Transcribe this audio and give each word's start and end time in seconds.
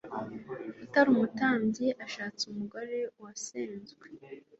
utari 0.83 1.07
umutambyi 1.13 1.87
ashatse 2.05 2.41
umugore 2.51 2.97
wasenzwe 3.21 4.05